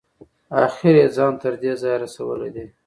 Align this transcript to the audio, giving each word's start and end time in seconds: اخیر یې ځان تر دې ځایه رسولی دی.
اخیر 0.65 0.95
یې 1.01 1.07
ځان 1.15 1.33
تر 1.41 1.53
دې 1.61 1.71
ځایه 1.81 2.01
رسولی 2.03 2.49
دی. 2.55 2.65